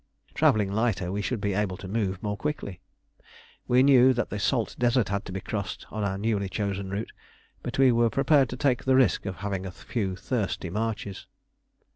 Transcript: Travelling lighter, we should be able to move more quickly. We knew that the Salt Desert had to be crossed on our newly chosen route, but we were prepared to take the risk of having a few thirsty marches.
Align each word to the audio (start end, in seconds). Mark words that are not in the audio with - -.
Travelling 0.33 0.71
lighter, 0.71 1.11
we 1.11 1.21
should 1.21 1.39
be 1.39 1.53
able 1.53 1.77
to 1.77 1.87
move 1.87 2.23
more 2.23 2.35
quickly. 2.35 2.81
We 3.67 3.83
knew 3.83 4.13
that 4.13 4.31
the 4.31 4.39
Salt 4.39 4.75
Desert 4.79 5.09
had 5.09 5.25
to 5.25 5.31
be 5.31 5.41
crossed 5.41 5.85
on 5.91 6.03
our 6.03 6.17
newly 6.17 6.49
chosen 6.49 6.89
route, 6.89 7.11
but 7.61 7.77
we 7.77 7.91
were 7.91 8.09
prepared 8.09 8.49
to 8.49 8.57
take 8.57 8.85
the 8.85 8.95
risk 8.95 9.27
of 9.27 9.35
having 9.35 9.63
a 9.63 9.69
few 9.71 10.15
thirsty 10.15 10.71
marches. 10.71 11.27